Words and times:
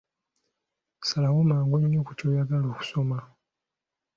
Salawo 1.07 1.39
mangu 1.49 1.75
nnyo 1.79 1.99
ku 2.07 2.11
ky'oyagala 2.17 2.65
okusomako. 2.73 3.33